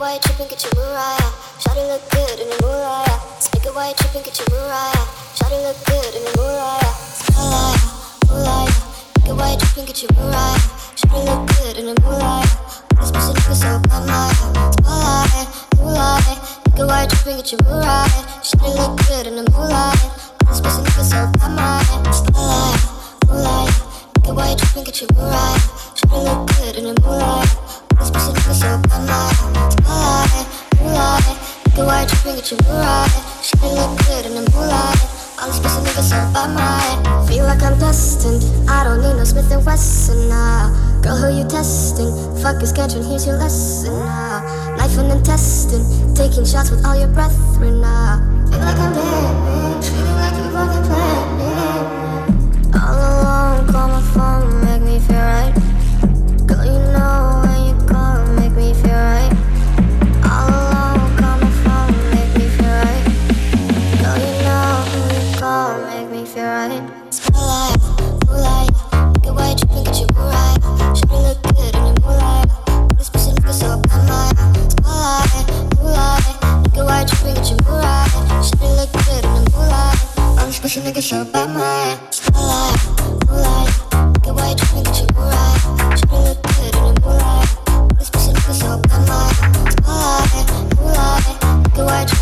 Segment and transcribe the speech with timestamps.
[0.00, 1.30] white trip and get your Mariah.
[1.60, 3.20] Shawty look good in the Mariah.
[3.52, 5.04] Make a white trip and get your Mariah.
[5.36, 6.92] Shawty look good in the Mariah.
[7.36, 7.76] Mariah,
[8.32, 8.72] Mariah.
[9.20, 10.56] Make a white trip and get your Mariah.
[10.96, 12.48] Shawty look good in the Mariah.
[12.96, 14.72] This pussy nigga so bad, Mariah.
[14.88, 15.46] Mariah,
[15.84, 16.38] Mariah.
[16.64, 18.24] Make a white trip and get your Mariah.
[18.40, 20.00] Shawty look good in the Mariah.
[20.48, 22.00] This pussy nigga so bad, Mariah.
[22.32, 22.80] Mariah,
[23.28, 23.89] Mariah.
[24.28, 25.58] A white trip and get your Mariah.
[25.96, 27.46] Shawty look good in the Mariah.
[27.98, 29.34] This pussy nigga so bad,
[30.80, 31.36] Mariah.
[31.66, 33.08] Make a white trip and get your Mariah.
[33.40, 34.96] Shawty look good in the Mariah.
[35.40, 37.28] All these pussy niggas so bad.
[37.28, 38.42] Feel like I'm destined.
[38.68, 40.70] I don't need no Smith and Wesson now.
[41.02, 42.12] Girl, who you testing?
[42.42, 44.76] Fuck is schedule, here's your lesson now.
[44.76, 48.20] Life and intestine, taking shots with all your brethren now.
[48.50, 51.19] Feel like I'm living, feeling like you fucking planning.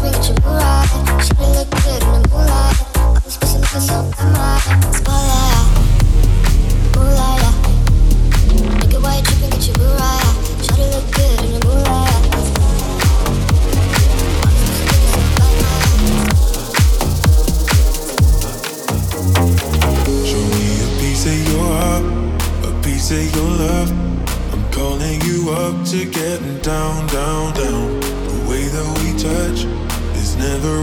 [0.00, 0.88] Get white trip and get your right.
[1.56, 3.24] Look good in the moonlight.
[3.24, 4.27] This pussy nigga so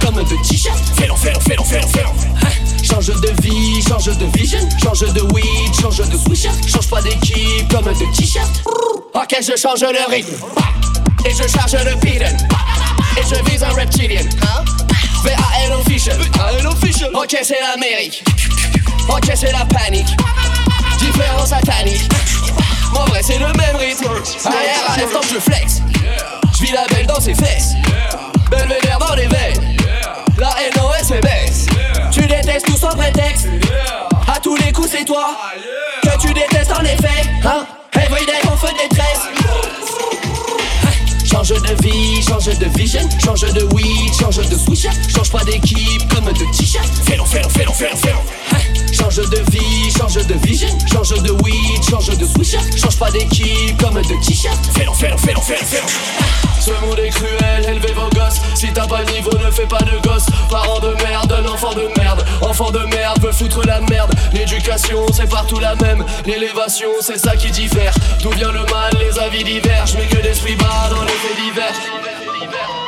[0.00, 0.72] comme un petit chef.
[0.96, 2.50] Fais-le, fais-le, fais-le, fais-le, hein?
[2.82, 6.50] Change de vie, change de vision, change de weed, change de swisher.
[6.66, 8.48] Change pas d'équipe comme un petit chef.
[9.14, 10.34] Ok, je change le rythme.
[11.24, 12.36] Et je charge le beaten.
[13.16, 14.22] Et je vise un reptilian.
[15.24, 15.72] V.A.L.
[15.72, 16.16] official.
[16.18, 16.66] V.A.L.
[16.66, 17.10] official.
[17.14, 18.22] Ok, c'est l'Amérique.
[19.08, 20.16] Ok, c'est la panique.
[20.98, 22.08] Différent satanique.
[22.94, 24.06] En vrai, c'est le même rythme.
[24.44, 25.82] Arrière, à l'instant, je flex.
[26.56, 27.74] Je vis la belle dans ses fesses.
[28.50, 29.76] Belvédère dans les veines.
[30.38, 31.66] La NOS est baisse.
[32.10, 33.48] Tu détestes tout sans prétexte.
[34.32, 35.36] À tous les coups, c'est toi.
[36.02, 37.28] Que tu détestes en effet.
[37.44, 37.66] Hein?
[37.94, 38.88] Everyday, on fait des
[41.30, 46.12] Change de vie, change de vision, change de weed, change de switch, change pas d'équipe
[46.12, 46.88] comme de t-shirt.
[47.06, 48.92] Fais-le, fais-le, fais-le, fais-le, fais-le.
[48.92, 53.80] Change de vie, change de vision, change de weed, change de switch, change pas d'équipe
[53.80, 54.58] comme de t-shirt.
[54.74, 56.47] Fais-le, fais-le, fais-le, fais-le.
[56.68, 58.42] Ce monde est cruel, élevez vos gosses.
[58.54, 60.26] Si t'as pas de niveau, ne fais pas de gosse.
[60.50, 62.22] Parents de merde, un enfant de merde.
[62.42, 64.14] Enfant de merde veut foutre la merde.
[64.34, 66.04] L'éducation, c'est partout la même.
[66.26, 67.94] L'élévation, c'est ça qui diffère.
[68.22, 69.94] D'où vient le mal, les avis divergent.
[69.98, 72.87] Mais que d'esprit bas dans les faits divers.